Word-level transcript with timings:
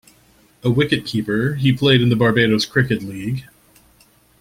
A 0.63 0.67
wicketkeeper, 0.67 1.57
he 1.59 1.71
played 1.71 2.01
in 2.01 2.09
the 2.09 2.15
Barbados 2.15 2.65
Cricket 2.65 3.03
League. 3.03 3.47